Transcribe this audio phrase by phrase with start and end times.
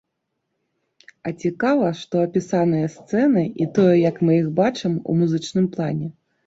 [1.27, 6.07] А цікава, што апісаныя сцэны і тое, як мы іх бачым ў музычным плане.